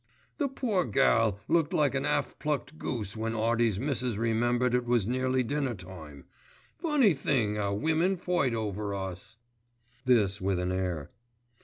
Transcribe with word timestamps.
The 0.39 0.47
poor 0.47 0.83
gall 0.85 1.39
looked 1.47 1.73
like 1.73 1.93
an 1.93 2.07
'alf 2.07 2.39
plucked 2.39 2.79
goose 2.79 3.15
when 3.15 3.35
Artie's 3.35 3.79
missus 3.79 4.17
remembered 4.17 4.73
it 4.73 4.85
was 4.87 5.07
nearly 5.07 5.43
dinner 5.43 5.75
time. 5.75 6.25
Funny 6.79 7.13
thing 7.13 7.55
'ow 7.59 7.73
women 7.75 8.17
fight 8.17 8.55
over 8.55 8.95
us," 8.95 9.37
this 10.05 10.41
with 10.41 10.57
an 10.57 10.71
air. 10.71 11.11